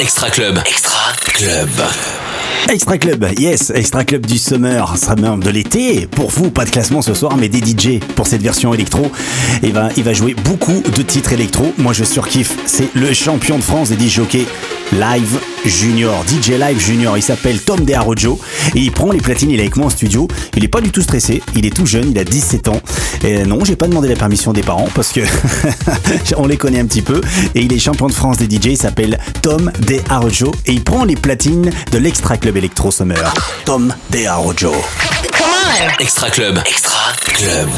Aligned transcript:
Extra 0.00 0.30
Club. 0.30 0.58
Extra 0.66 1.12
Club. 1.24 1.68
Extra 2.70 2.96
Club, 2.96 3.26
yes, 3.38 3.70
Extra 3.74 4.04
Club 4.04 4.24
du 4.24 4.38
Summer, 4.38 4.96
Summer 4.96 5.36
de 5.36 5.50
l'été. 5.50 6.06
Pour 6.06 6.30
vous, 6.30 6.50
pas 6.50 6.64
de 6.64 6.70
classement 6.70 7.02
ce 7.02 7.12
soir, 7.12 7.36
mais 7.36 7.50
des 7.50 7.58
DJ 7.58 7.98
pour 8.16 8.26
cette 8.26 8.40
version 8.40 8.72
électro. 8.72 9.12
Il 9.62 9.72
va, 9.72 9.90
il 9.98 10.02
va 10.02 10.14
jouer 10.14 10.34
beaucoup 10.34 10.82
de 10.96 11.02
titres 11.02 11.34
électro. 11.34 11.74
Moi, 11.76 11.92
je 11.92 12.04
surkiffe. 12.04 12.56
C'est 12.64 12.88
le 12.94 13.12
champion 13.12 13.58
de 13.58 13.62
France 13.62 13.90
des 13.90 14.08
DJ 14.08 14.20
Live 14.92 15.40
Junior, 15.64 16.24
DJ 16.26 16.50
Live 16.50 16.78
Junior. 16.78 17.16
Il 17.16 17.22
s'appelle 17.22 17.60
Tom 17.60 17.84
DeArojo 17.84 18.38
et 18.74 18.80
il 18.80 18.92
prend 18.92 19.10
les 19.10 19.20
platines. 19.20 19.50
Il 19.50 19.58
est 19.58 19.62
avec 19.62 19.76
moi 19.76 19.86
en 19.86 19.90
studio. 19.90 20.28
Il 20.56 20.64
est 20.64 20.68
pas 20.68 20.80
du 20.80 20.90
tout 20.90 21.02
stressé. 21.02 21.42
Il 21.54 21.66
est 21.66 21.74
tout 21.74 21.86
jeune. 21.86 22.10
Il 22.10 22.18
a 22.18 22.24
17 22.24 22.68
ans. 22.68 22.80
Et 23.24 23.44
non, 23.44 23.64
j'ai 23.64 23.76
pas 23.76 23.88
demandé 23.88 24.08
la 24.08 24.16
permission 24.16 24.52
des 24.52 24.62
parents 24.62 24.88
parce 24.94 25.12
que 25.12 25.20
on 26.36 26.46
les 26.46 26.56
connaît 26.56 26.80
un 26.80 26.86
petit 26.86 27.02
peu. 27.02 27.20
Et 27.54 27.62
il 27.62 27.72
est 27.72 27.78
champion 27.78 28.06
de 28.06 28.12
France 28.12 28.38
des 28.38 28.44
DJ. 28.44 28.66
Il 28.66 28.76
s'appelle 28.76 29.18
Tom 29.42 29.72
DeArojo 29.80 30.52
et 30.66 30.72
il 30.72 30.84
prend 30.84 31.04
les 31.04 31.16
platines 31.16 31.70
de 31.90 31.98
l'Extra 31.98 32.36
Club 32.36 32.56
Electro 32.56 32.90
Summer. 32.90 33.34
Tom 33.64 33.94
DeArojo. 34.10 34.74
Extra 35.98 36.30
Club. 36.30 36.58
Extra 36.66 37.12
Club. 37.24 37.68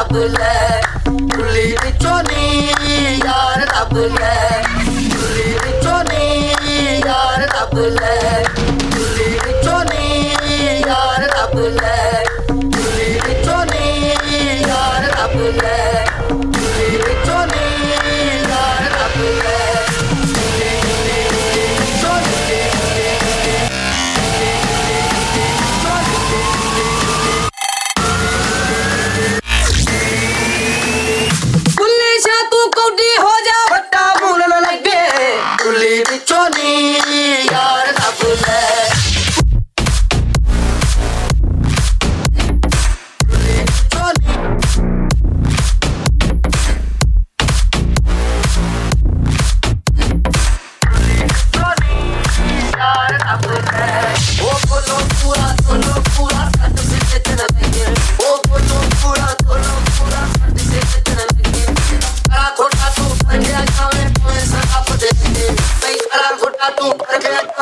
ਰੱਬ 0.00 0.16
ਲੈ 0.16 0.80
ਕੁਲੀ 1.06 1.76
ਵਿੱਚੋਂ 1.84 2.22
ਨੀ 2.22 2.68
ਯਾਰ 3.24 3.66
ਰੱਬ 3.68 3.96
ਲੈ 3.96 4.62
ਕੁਲੀ 4.72 5.52
ਵਿੱਚੋਂ 5.64 6.02
ਨੀ 6.04 6.50
ਯਾਰ 7.06 7.46
ਰੱਬ 7.52 7.78
ਲੈ 7.78 8.42
ਕੁਲੀ 8.54 9.38
ਵਿੱਚੋਂ 9.46 9.80
ਨੀ 9.84 10.34
ਯਾਰ 10.86 11.28
ਰੱਬ 11.30 11.58
ਲੈ 11.58 12.24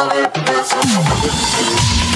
I'm 0.02 0.08
gonna 0.08 0.32
get 1.22 2.09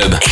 Club. 0.00 0.29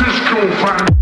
Disco 0.00 0.48
fun. 0.60 0.99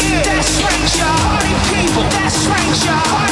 That's 0.00 0.62
right, 0.62 0.96
y'all. 0.96 1.16
Party 1.28 1.54
people, 1.68 2.02
that's 2.10 2.46
right, 2.46 2.84
y'all. 2.86 3.29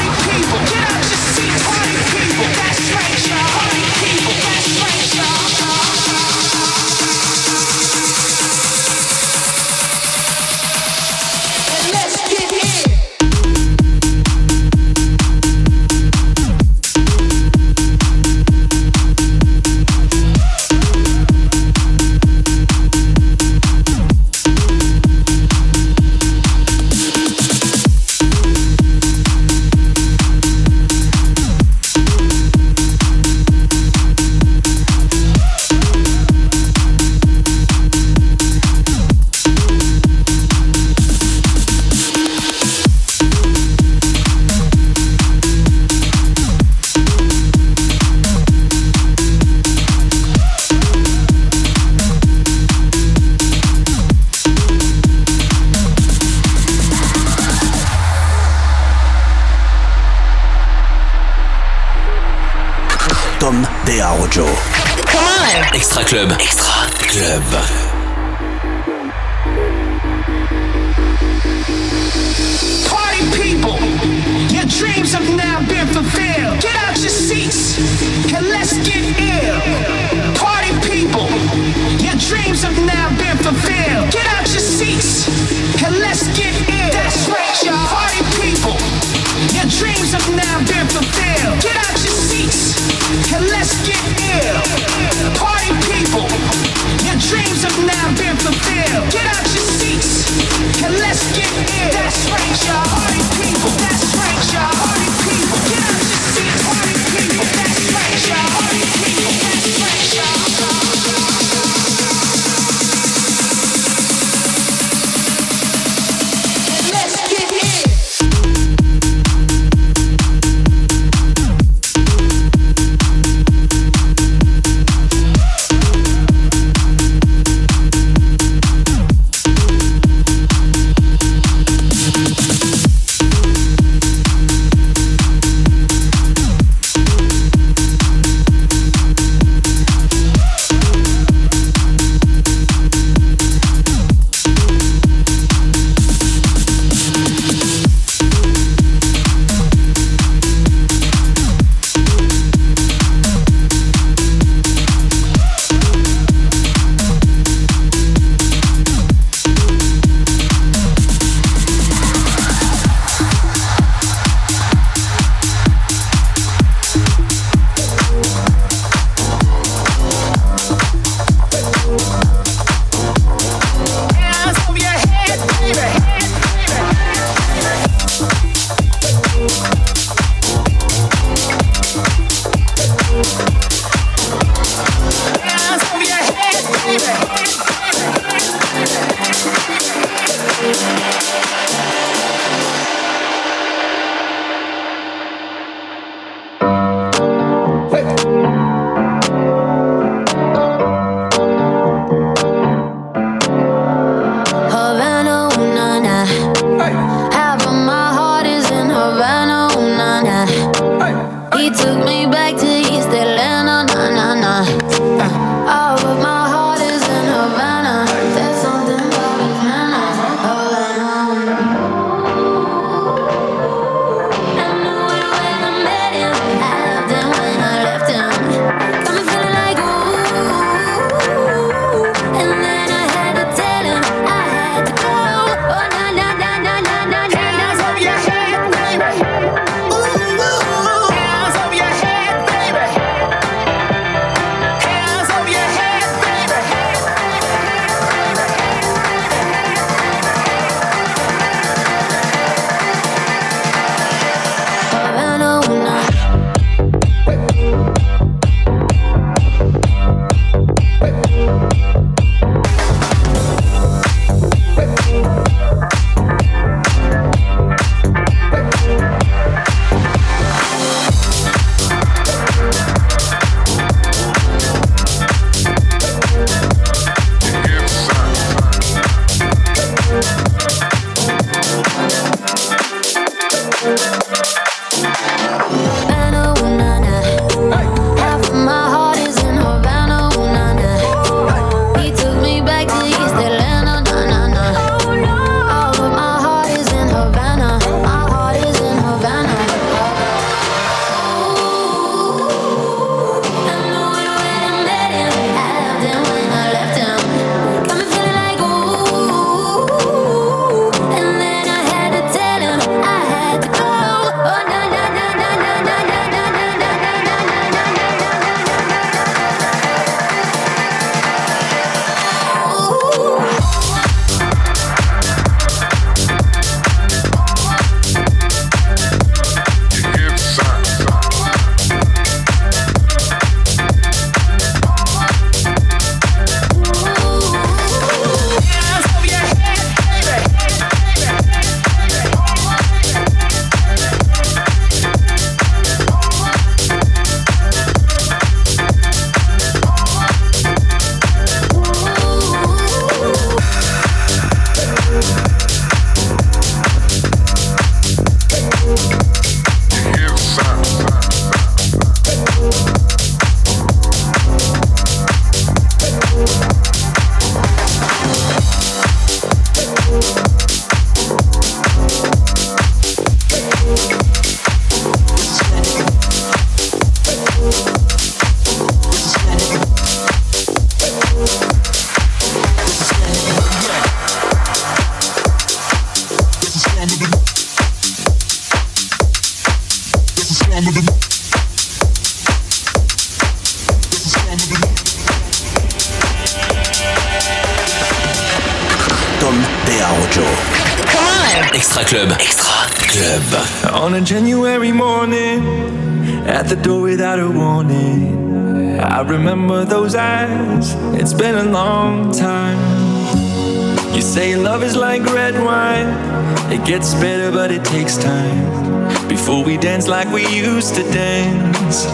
Gets 416.88 417.12
better, 417.16 417.52
but 417.52 417.70
it 417.70 417.84
takes 417.84 418.16
time. 418.16 419.28
Before 419.28 419.62
we 419.62 419.76
dance 419.76 420.08
like 420.08 420.26
we 420.32 420.46
used 420.48 420.94
to 420.94 421.02
dance. 421.12 422.06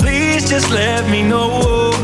Please 0.00 0.48
just 0.48 0.70
let 0.70 1.10
me 1.10 1.24
know, 1.24 1.48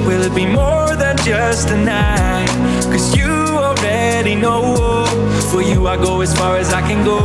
will 0.09 0.22
it 0.22 0.35
be 0.35 0.44
more 0.44 0.96
than 0.96 1.16
just 1.18 1.68
a 1.70 1.77
night? 1.77 2.48
Cause 2.90 3.16
you 3.16 3.31
already 3.31 4.35
know, 4.35 4.74
for 5.53 5.62
you 5.62 5.87
I 5.87 5.96
go 5.96 6.20
as 6.20 6.37
far 6.37 6.57
as 6.57 6.72
I 6.72 6.81
can 6.81 7.05
go. 7.05 7.20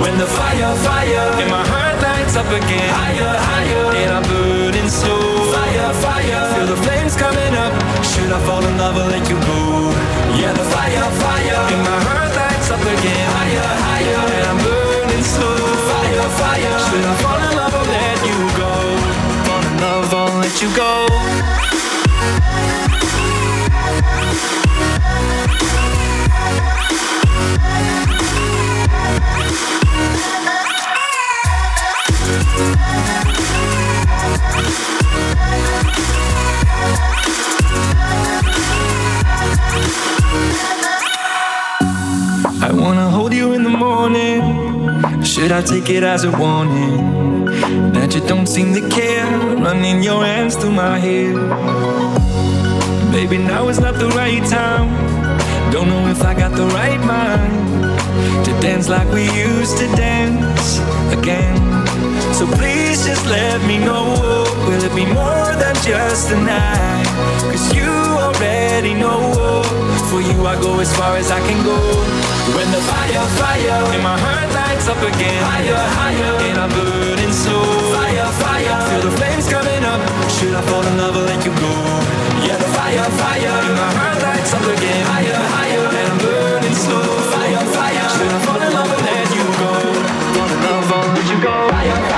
When 0.00 0.16
the 0.16 0.28
fire, 0.38 0.76
fire, 0.86 1.42
in 1.42 1.50
my 1.50 1.66
heart 1.66 2.00
lights 2.00 2.36
up 2.36 2.46
again, 2.46 2.88
higher, 3.02 3.34
higher, 3.50 3.84
and 4.00 4.10
I'm 4.14 4.22
burning 4.30 4.88
slow. 4.88 5.50
Fire, 5.50 5.92
fire, 6.06 6.54
feel 6.54 6.66
the 6.68 6.80
flames 6.84 7.16
coming 7.16 7.54
up. 7.64 7.72
Should 8.10 8.30
I 8.30 8.38
fall 8.46 8.64
in 8.64 8.78
love 8.78 8.96
or 8.96 9.10
let 9.10 9.28
you 9.28 9.40
go? 9.40 9.67
Should 45.48 45.56
I 45.56 45.62
take 45.62 45.88
it 45.88 46.02
as 46.02 46.24
a 46.24 46.30
warning 46.30 47.46
that 47.94 48.14
you 48.14 48.20
don't 48.28 48.46
seem 48.46 48.74
to 48.74 48.86
care? 48.90 49.24
Running 49.56 50.02
your 50.02 50.22
hands 50.22 50.56
through 50.56 50.72
my 50.72 50.98
hair. 50.98 51.32
Baby, 53.10 53.38
now 53.38 53.66
is 53.70 53.80
not 53.80 53.94
the 53.94 54.08
right 54.08 54.44
time. 54.44 54.92
Don't 55.72 55.88
know 55.88 56.06
if 56.08 56.22
I 56.22 56.34
got 56.34 56.52
the 56.52 56.66
right 56.66 57.00
mind 57.00 58.44
to 58.44 58.50
dance 58.60 58.90
like 58.90 59.10
we 59.10 59.24
used 59.32 59.78
to 59.78 59.86
dance 59.96 60.80
again. 61.16 61.56
So 62.34 62.46
please 62.58 63.06
just 63.06 63.24
let 63.24 63.66
me 63.66 63.78
know. 63.78 64.04
Will 64.68 64.84
it 64.84 64.94
be 64.94 65.06
more 65.06 65.52
than 65.56 65.74
just 65.76 66.30
a 66.30 66.36
night? 66.36 67.06
Cause 67.50 67.74
you 67.74 67.88
already 67.88 68.92
know. 68.92 69.48
For 70.08 70.22
you, 70.22 70.40
I 70.46 70.56
go 70.56 70.80
as 70.80 70.88
far 70.96 71.20
as 71.20 71.30
I 71.30 71.36
can 71.44 71.60
go. 71.68 71.76
When 72.56 72.64
the 72.72 72.80
fire, 72.80 73.28
fire, 73.36 73.76
in 73.92 74.00
my 74.00 74.16
heart 74.16 74.48
lights 74.56 74.88
up 74.88 74.96
again. 75.04 75.36
Higher, 75.44 75.76
higher, 76.00 76.32
and 76.48 76.56
I'm 76.64 76.72
burning 76.72 77.28
slow. 77.28 77.60
Fire, 77.92 78.24
fire, 78.40 78.76
feel 78.88 79.02
the 79.04 79.12
flames 79.20 79.44
coming 79.52 79.84
up. 79.84 80.00
Should 80.32 80.56
I 80.56 80.62
fall 80.64 80.80
in 80.80 80.96
love 80.96 81.12
or 81.12 81.28
let 81.28 81.44
you 81.44 81.52
go? 81.52 81.72
Yeah, 82.40 82.56
the 82.56 82.68
fire, 82.72 83.04
fire, 83.20 83.52
in 83.68 83.76
my 83.76 83.90
heart 84.00 84.16
lights 84.24 84.52
up 84.56 84.64
again. 84.64 85.04
Higher, 85.12 85.44
higher, 85.52 85.84
and 85.92 86.08
I'm 86.08 86.18
burning 86.24 86.72
slow. 86.72 87.04
Fire, 87.28 87.64
fire, 87.76 88.08
should 88.16 88.32
I 88.32 88.40
fall 88.48 88.60
in 88.64 88.72
love 88.72 88.88
or 88.88 89.00
let 89.04 89.28
you 89.28 89.44
go? 89.60 89.72
Fall 90.40 90.48
in 90.48 90.60
love 90.64 90.88
or 90.88 91.04
let 91.20 91.26
you 91.28 91.38
go? 91.44 91.52
Fire, 91.68 92.00
fire, 92.08 92.17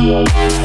Wow. 0.00 0.59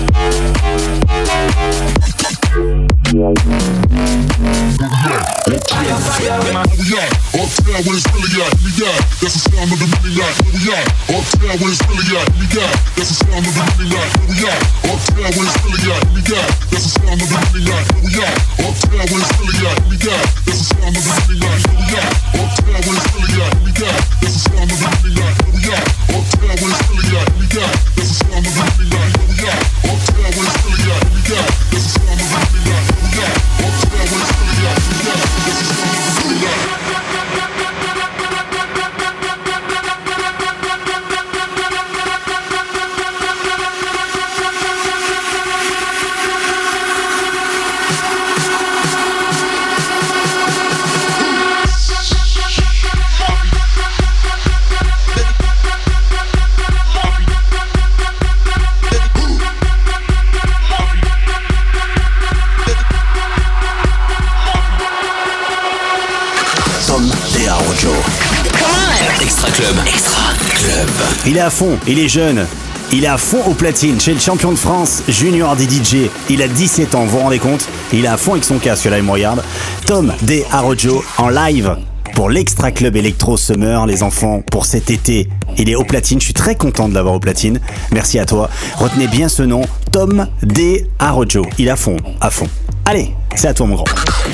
Il 71.88 72.00
est 72.00 72.08
jeune. 72.08 72.46
Il 72.92 73.04
est 73.04 73.08
à 73.08 73.18
fond 73.18 73.42
au 73.48 73.54
platine 73.54 74.00
chez 74.00 74.14
le 74.14 74.20
champion 74.20 74.52
de 74.52 74.58
France 74.58 75.04
junior 75.08 75.56
des 75.56 75.66
DJ. 75.66 76.10
Il 76.30 76.42
a 76.42 76.48
17 76.48 76.96
ans, 76.96 77.06
vous 77.06 77.18
vous 77.18 77.24
rendez 77.24 77.40
compte? 77.40 77.68
Il 77.92 78.06
est 78.06 78.08
à 78.08 78.18
fond 78.18 78.34
avec 78.34 78.44
son 78.44 78.58
casque, 78.58 78.86
là 78.86 78.98
il 78.98 79.04
me 79.04 79.12
regarde. 79.12 79.44
Tom 79.86 80.14
DeArojo 80.22 81.04
en 81.18 81.30
live 81.30 81.76
pour 82.14 82.30
l'Extra 82.30 82.72
Club 82.72 82.96
Electro 82.96 83.38
Summer, 83.38 83.86
les 83.86 84.04
enfants, 84.04 84.42
pour 84.52 84.66
cet 84.66 84.90
été. 84.90 85.28
Il 85.58 85.70
est 85.70 85.76
au 85.76 85.84
platine, 85.84 86.20
je 86.20 86.26
suis 86.26 86.34
très 86.34 86.56
content 86.56 86.88
de 86.88 86.94
l'avoir 86.94 87.16
au 87.16 87.20
platine. 87.20 87.60
Merci 87.92 88.20
à 88.20 88.26
toi. 88.26 88.50
Retenez 88.78 89.08
bien 89.08 89.28
ce 89.28 89.44
nom, 89.44 89.62
Tom 89.92 90.28
DeArojo. 90.44 91.46
Il 91.58 91.68
est 91.68 91.72
à 91.72 91.76
fond, 91.76 91.98
à 92.22 92.30
fond. 92.30 92.48
Allez, 92.86 93.12
c'est 93.36 93.48
à 93.48 93.54
toi 93.54 93.66
mon 93.66 93.76
grand. 93.76 93.86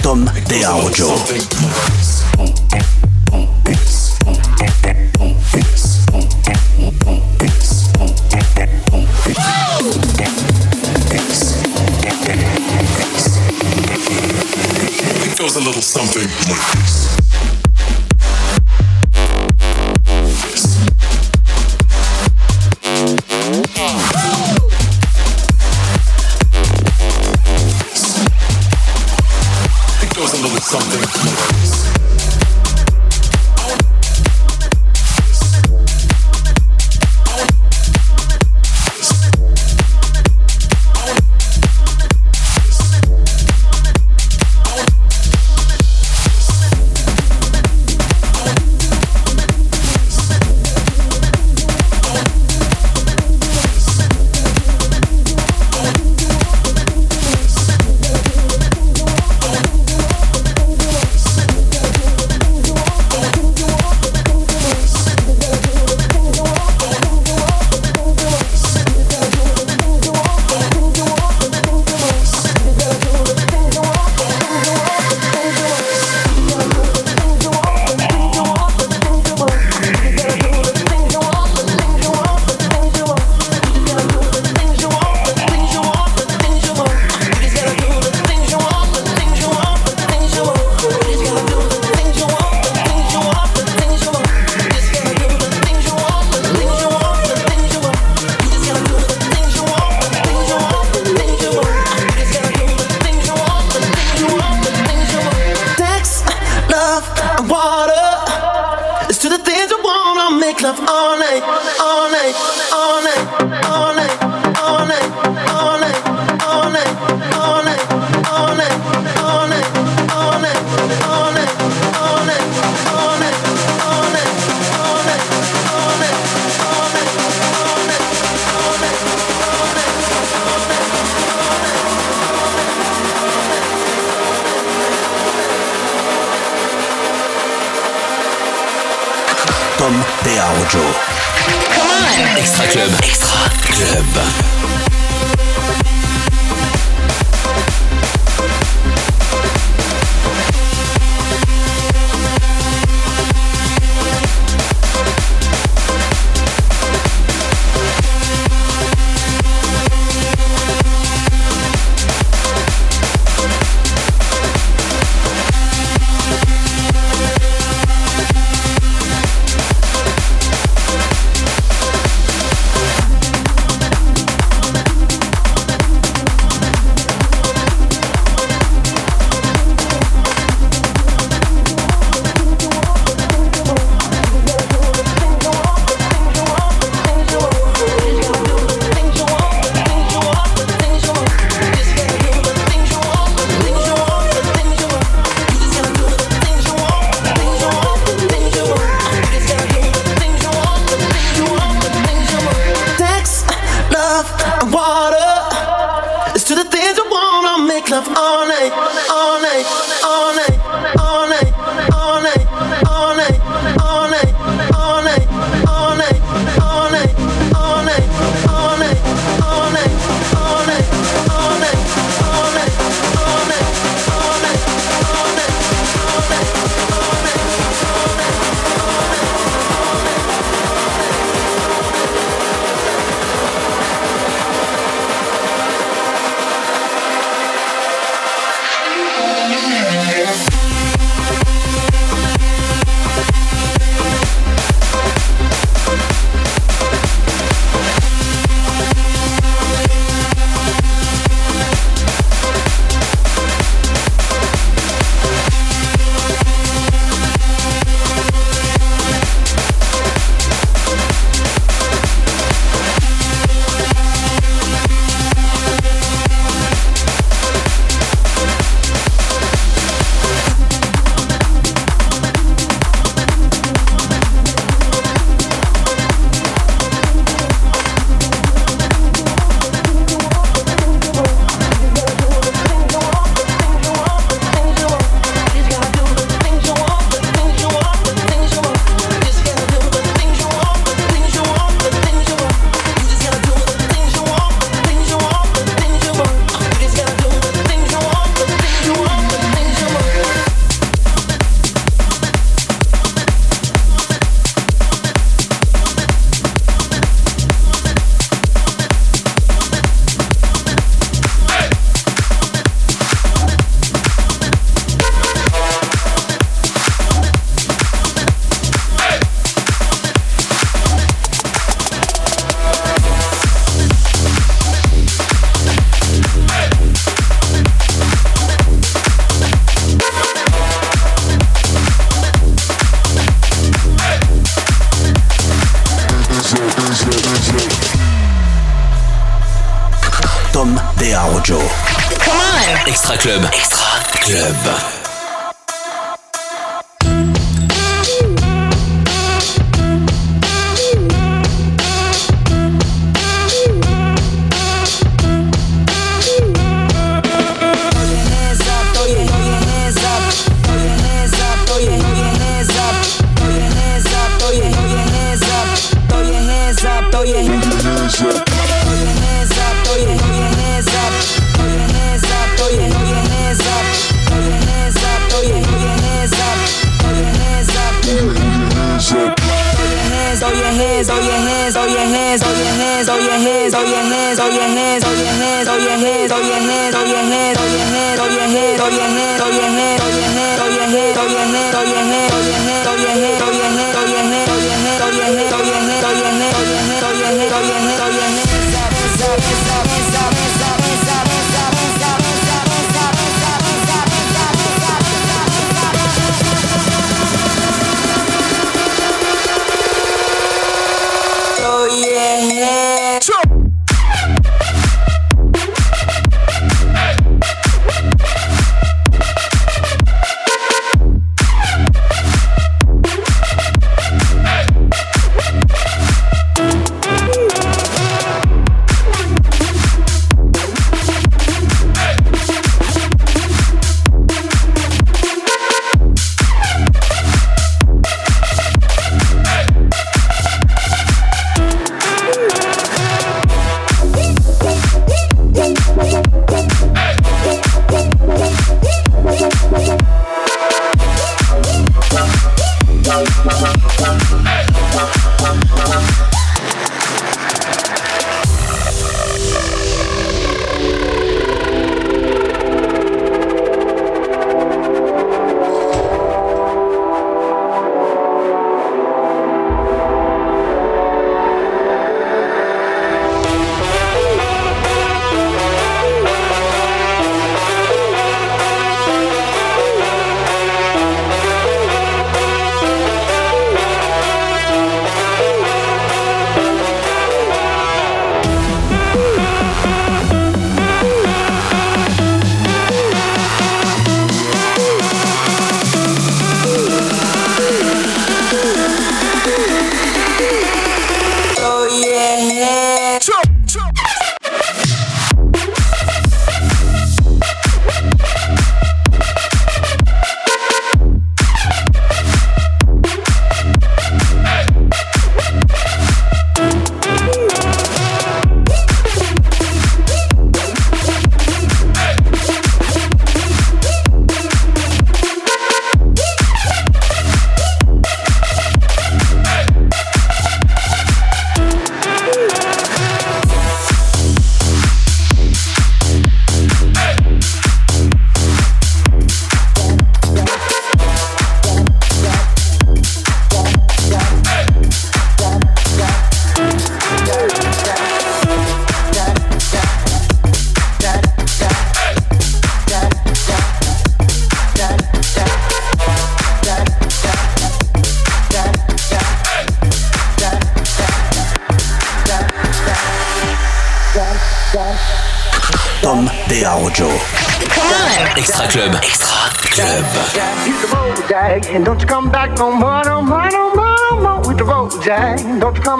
Tom 0.04 0.30
DeArojo. 0.48 1.08
It 1.36 2.01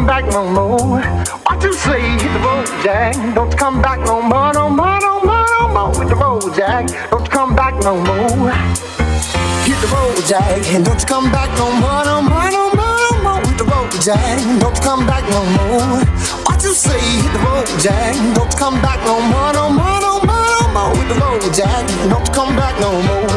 come 0.02 0.08
back 0.08 0.26
no 0.32 0.44
more. 0.50 1.00
What 1.46 1.62
you 1.62 1.74
say? 1.74 2.02
Hit 2.02 2.34
the 2.34 2.40
road, 2.40 2.66
Jack, 2.84 3.14
don't 3.36 3.56
come 3.56 3.82
back 3.84 4.00
no 4.00 4.20
more, 4.20 4.52
no 4.52 4.68
more, 4.68 5.00
no 5.00 5.22
more, 5.22 5.46
no 5.60 5.68
more. 5.68 5.94
Hit 5.94 6.10
the 6.10 6.16
road, 6.16 6.56
Jack, 6.56 6.88
don't 7.12 7.30
come 7.30 7.56
back 7.56 7.76
no 7.84 7.94
more. 8.02 8.52
Hit 9.62 9.78
the 9.78 9.88
road, 9.94 10.18
Jack, 10.26 10.66
and 10.74 10.84
don't 10.84 11.06
come 11.06 11.32
back 11.32 11.50
no 11.60 11.72
more, 11.72 12.04
no 12.04 12.20
more, 12.20 12.50
no 12.50 12.74
more, 12.74 12.98
no 13.06 13.22
more. 13.22 13.42
Hit 13.46 13.58
the 13.60 13.66
road, 13.66 13.92
Jack, 14.02 14.60
don't 14.60 14.82
come 14.82 15.06
back 15.06 15.24
no 15.30 15.42
more. 15.58 16.04
What 16.46 16.64
you 16.64 16.74
say? 16.74 17.00
Hit 17.22 17.34
the 17.34 17.40
road, 17.46 17.68
Jack, 17.80 18.16
don't 18.34 18.58
come 18.58 18.82
back 18.82 19.06
no 19.06 19.22
more, 19.22 19.54
no 19.54 19.70
more, 19.70 20.02
no 20.02 20.14
more, 20.26 20.50
no 20.58 20.68
more. 20.74 20.96
Hit 20.98 21.08
the 21.14 21.18
road, 21.22 21.54
Jack, 21.54 21.86
don't 22.10 22.34
come 22.34 22.56
back 22.56 22.74
no 22.80 22.90
more. 22.90 23.30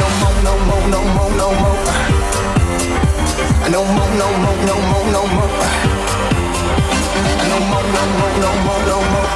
No 0.00 0.08
more, 0.18 0.36
no 0.42 0.54
more, 0.66 0.88
no 0.90 1.00
more, 1.14 1.30
no 1.38 1.48
more. 1.60 2.09
No 3.70 3.84
more, 3.84 4.10
no 4.18 4.26
more, 4.42 4.56
no 4.66 4.74
more, 4.90 5.06
no 5.12 5.26
more. 5.26 5.48
No 7.48 7.58
more, 7.70 7.86
no 7.94 8.02
more, 8.18 8.34
no 8.42 8.50
more, 8.66 8.82
no 8.90 8.98
more. 9.12 9.30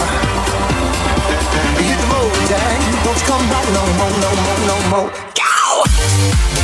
Hit 1.79 1.97
the 2.01 2.07
road, 2.11 2.35
Jack. 2.49 2.81
Don't 3.05 3.23
come 3.29 3.45
back 3.49 3.67
no 3.73 3.83
more, 3.99 4.15
no 4.25 4.31
more, 4.45 4.61
no 4.67 4.77
more. 4.91 5.11
Go! 5.39 6.64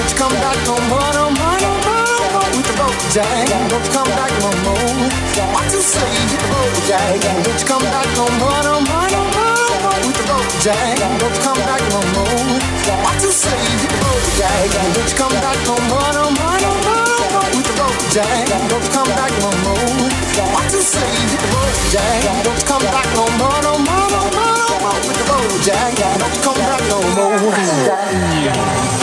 Don't 0.00 0.08
you 0.08 0.16
come 0.16 0.32
back 0.32 0.56
no 0.64 0.80
more, 0.88 1.12
no 1.12 1.28
more, 1.28 1.60
no 1.60 1.72
more, 1.84 2.08
no 2.08 2.24
more. 2.32 2.48
With 2.56 2.64
the 2.64 2.72
road, 2.80 2.96
Jack. 3.12 3.52
Don't 3.68 3.84
you 3.84 3.92
come 3.92 4.08
back 4.16 4.32
no 4.40 4.48
more. 4.64 5.12
What 5.52 5.68
you 5.68 5.82
say? 5.84 6.00
Hit 6.00 6.40
the 6.40 6.48
road, 6.48 6.72
Jack. 6.88 7.20
Don't 7.20 7.44
you 7.44 7.66
come 7.68 7.84
back 7.84 8.08
no 8.16 8.24
more, 8.40 8.64
no 8.64 8.80
more, 8.80 9.08
no 9.12 9.20
more, 9.28 9.60
no 9.60 9.76
more. 9.84 10.00
With 10.00 10.16
the 10.16 10.24
road, 10.24 10.48
Jack. 10.64 10.96
Don't 10.96 11.20
you 11.20 11.44
come 11.44 11.60
back 11.68 11.84
no 11.92 12.00
more. 12.16 12.48
What 13.04 13.20
you 13.20 13.28
say? 13.28 13.52
Hit 13.52 13.92
the 13.92 14.00
road, 14.00 14.24
Jack. 14.40 14.72
Don't 14.72 15.04
you 15.04 15.16
come 15.20 15.36
back 15.36 15.60
no 15.68 15.76
more, 15.92 16.12
no 16.16 16.32
more, 16.32 16.56
no 16.64 16.72
more, 16.80 17.04
no 17.04 17.20
more. 17.36 17.52
With 17.52 17.68
the 17.68 17.76
road, 17.76 18.00
Jack. 18.08 18.48
Don't 18.72 18.80
you 18.80 18.92
come 18.96 19.12
back 19.12 19.36
no 19.36 19.52
more. 19.68 19.84
What 20.48 20.72
you 20.72 20.80
say? 20.80 21.12
Hit 21.28 21.44
the 21.44 21.52
road, 21.52 21.76
Jack. 21.92 22.24
Don't 22.40 22.56
you 22.56 22.64
come 22.64 22.88
back 22.88 23.04
no 23.12 23.28
more, 23.36 23.60
no 23.68 23.76
more, 23.76 24.08
no 24.16 24.20
more, 24.32 24.56
no 24.64 24.80
more. 24.80 24.96
With 25.04 25.20
the 25.20 25.28
road, 25.28 25.60
Jack. 25.60 25.92
Don't 26.16 26.32
you 26.32 26.40
come 26.40 26.56
back 26.56 26.88
no 26.88 27.04
more. 27.20 28.99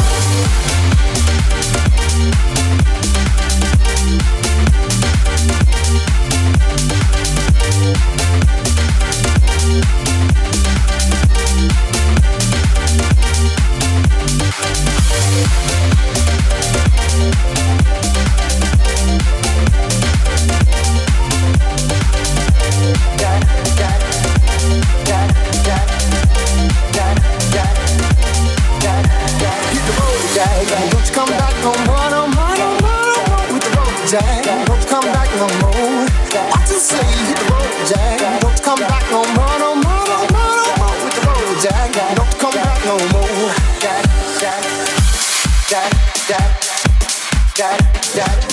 Jack. 34.19 34.65
Don't 34.65 34.87
come 34.87 35.05
back 35.13 35.29
no 35.35 35.47
more. 35.61 36.05
What 36.49 36.69
you 36.69 36.79
say? 36.79 36.97
Hit 36.97 37.37
the 37.37 37.43
road, 37.53 37.87
Jack. 37.87 38.41
Don't 38.41 38.63
come 38.63 38.79
back 38.79 39.03
no 39.11 39.21
more, 39.35 39.59
no 39.59 39.75
more, 39.75 40.05
no 40.11 40.19
more, 40.33 40.55
no 40.57 40.73
more. 40.81 40.97
With 41.03 41.15
the 41.15 41.21
road, 41.27 41.61
Jack. 41.61 42.15
Don't 42.15 42.39
come 42.39 42.53
back 42.53 42.85
no 42.85 42.97
more. 43.13 43.53
Jack, 43.79 44.03
Jack, 44.39 44.63
Jack, 45.69 46.51
Jack, 47.55 47.79
Jack, 48.15 48.46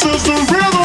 This 0.00 0.14
is 0.14 0.22
the 0.22 0.54
rhythm. 0.54 0.77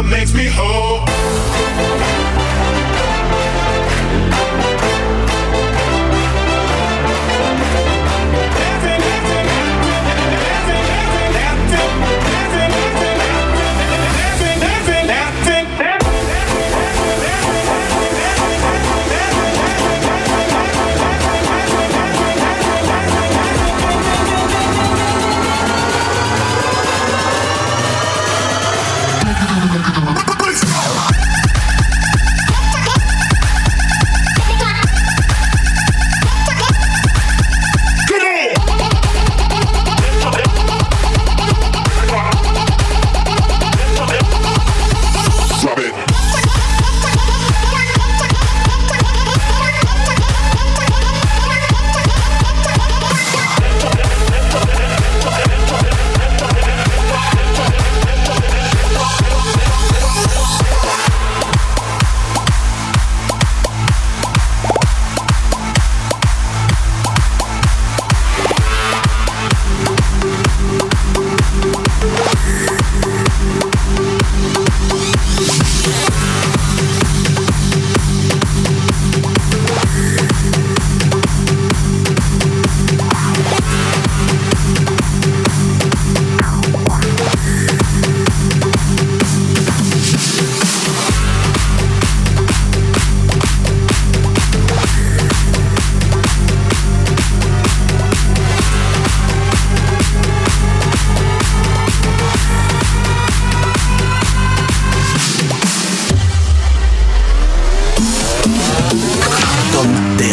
What 0.00 0.08
makes 0.08 0.32
me 0.32 0.46
whole. 0.46 1.09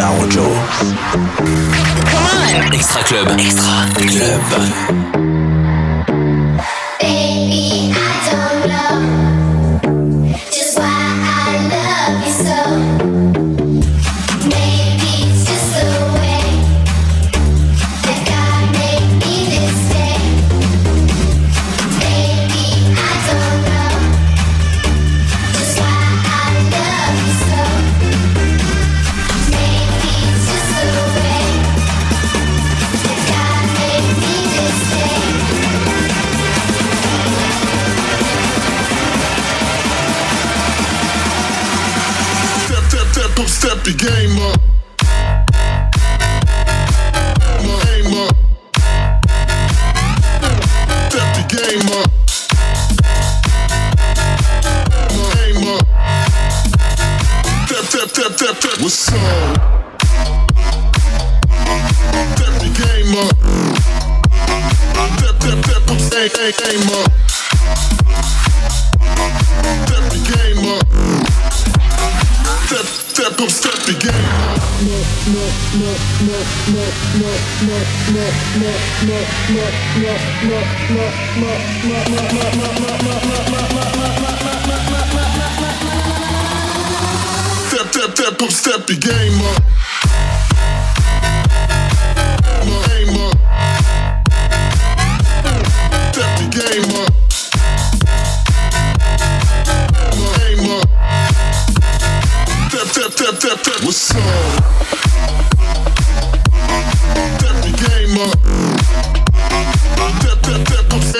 Rojo. 0.07 0.47
Extra 2.71 3.03
Club. 3.03 3.27
Extra 3.37 3.89
Club. 3.95 5.26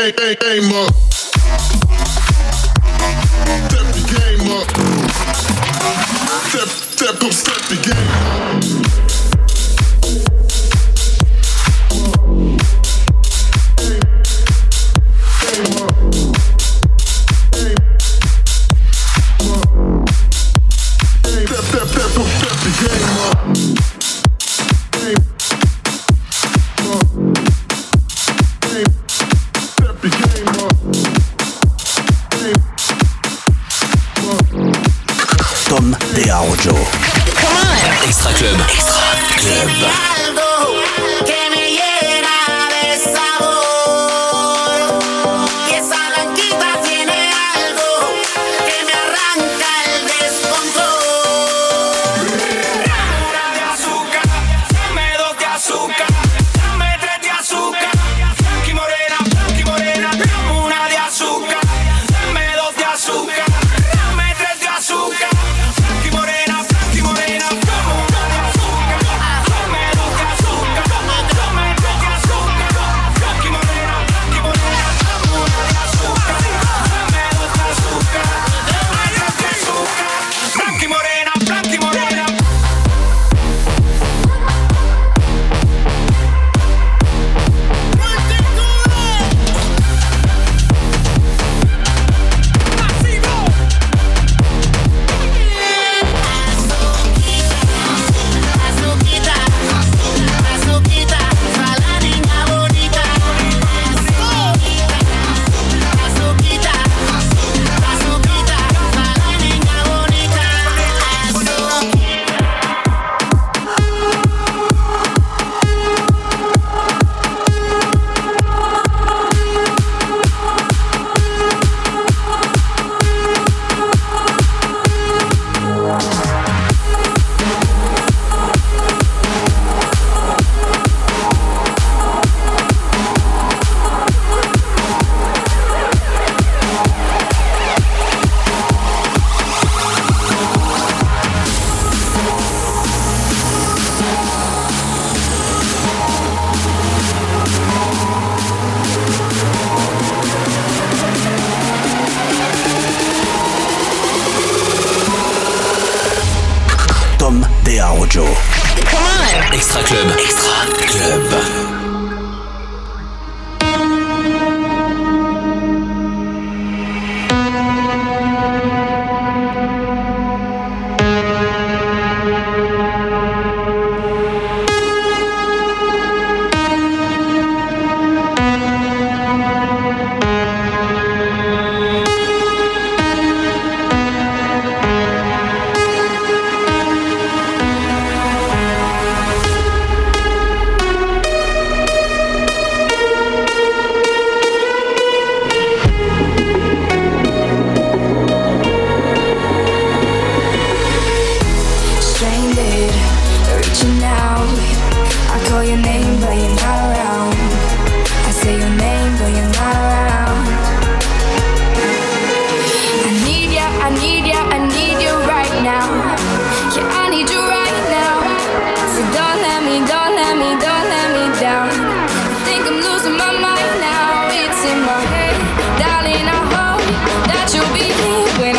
Step 0.08 0.16
the 0.16 0.36
game 4.16 4.48
up. 4.52 4.68
Step, 6.48 6.70
step, 6.70 7.16
come 7.20 7.32
step 7.32 7.62
the 7.68 7.76
game 7.84 8.08
up. 9.22 9.27
Con 35.78 35.92
de 35.92 36.32
Extra 38.04 38.34
Club. 38.34 38.60
Extra 38.68 39.14
Club. 39.14 41.37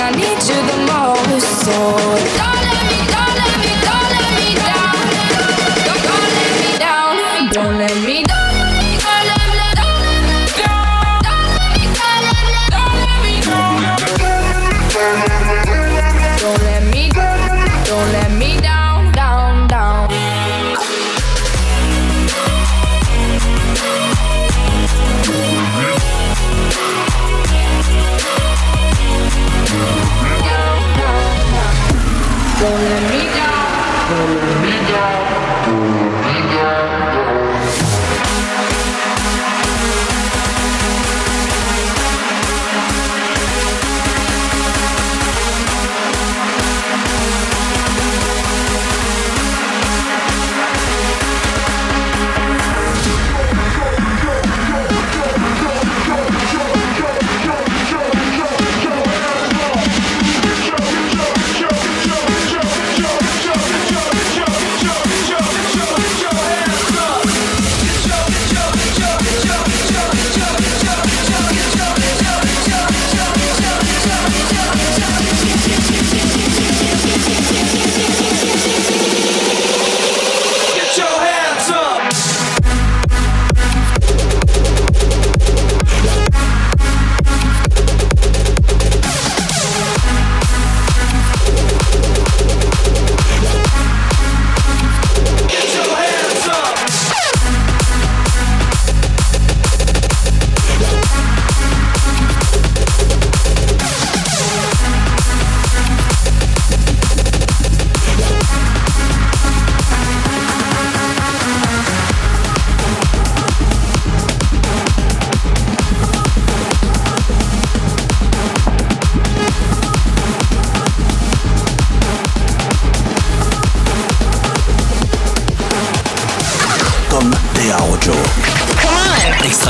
I 0.09 0.11
need 0.13 0.43
you 0.49 0.57
the 0.67 0.79
most. 0.87 1.67
So. 1.67 2.48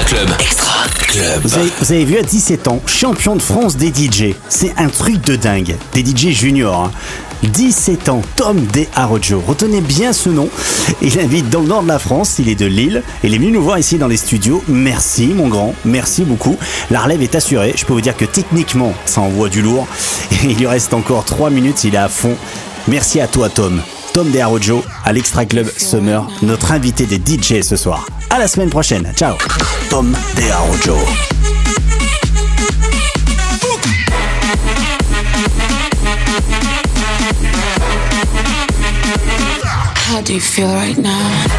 Extra 0.01 0.85
Club. 0.97 1.43
Vous 1.43 1.93
avez, 1.93 2.05
vu 2.05 2.19
à 2.19 2.23
17 2.23 2.69
ans, 2.69 2.81
champion 2.87 3.35
de 3.35 3.43
France 3.43 3.77
des 3.77 3.89
DJ. 3.89 4.35
C'est 4.49 4.73
un 4.79 4.89
truc 4.89 5.21
de 5.23 5.35
dingue. 5.35 5.75
Des 5.93 6.05
DJ 6.05 6.29
juniors. 6.29 6.85
hein. 6.85 6.93
17 7.43 8.09
ans, 8.09 8.23
Tom 8.37 8.61
Dearojo. 8.67 9.43
Retenez 9.45 9.81
bien 9.81 10.13
ce 10.13 10.29
nom. 10.29 10.49
Il 11.03 11.19
habite 11.19 11.51
dans 11.51 11.63
le 11.63 11.67
nord 11.67 11.83
de 11.83 11.89
la 11.89 11.99
France, 11.99 12.37
il 12.39 12.49
est 12.49 12.55
de 12.55 12.67
Lille. 12.67 13.03
Il 13.25 13.35
est 13.35 13.39
venu 13.39 13.51
nous 13.51 13.63
voir 13.63 13.79
ici 13.81 13.99
dans 13.99 14.07
les 14.07 14.17
studios. 14.17 14.63
Merci 14.69 15.27
mon 15.35 15.49
grand, 15.49 15.75
merci 15.85 16.23
beaucoup. 16.23 16.57
La 16.93 17.01
relève 17.01 17.23
est 17.23 17.35
assurée. 17.35 17.75
Je 17.77 17.85
peux 17.85 17.93
vous 17.93 18.01
dire 18.01 18.17
que 18.17 18.25
techniquement, 18.25 18.95
ça 19.05 19.21
envoie 19.21 19.49
du 19.49 19.63
lourd. 19.63 19.89
Il 20.45 20.57
lui 20.59 20.67
reste 20.69 20.95
encore 20.95 21.25
3 21.25 21.51
minutes, 21.51 21.83
il 21.83 21.95
est 21.95 21.99
à 21.99 22.09
fond. 22.09 22.37
Merci 22.87 23.21
à 23.21 23.27
toi 23.27 23.49
Tom. 23.49 23.83
Tom 24.19 24.33
Dearojo 24.33 24.83
à 25.05 25.13
l'Extra 25.13 25.45
Club 25.45 25.69
Summer, 25.77 26.27
notre 26.43 26.73
invité 26.73 27.07
des 27.07 27.19
DJ 27.19 27.63
ce 27.63 27.77
soir. 27.77 28.05
À 28.31 28.41
la 28.41 28.49
semaine 28.49 28.69
prochaine. 28.69 29.13
Ciao. 29.15 29.37
Tom 29.91 30.13
Dearojo. 30.35 30.97
How 40.11 40.21
do 40.21 40.35
you 40.35 40.41
feel 40.41 40.67
right 40.67 40.99
now? 40.99 41.58